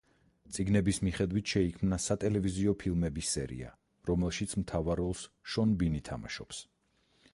წიგნების 0.55 0.99
მიხედვით 1.07 1.51
შეიქმნა 1.55 1.99
სატელევიზიო 2.05 2.73
ფილმების 2.85 3.29
სერია, 3.37 3.69
რომელშიც 4.11 4.57
მთავარ 4.63 5.03
როლს 5.05 5.23
შონ 5.55 5.77
ბინი 5.83 6.03
თამაშობს. 6.11 6.65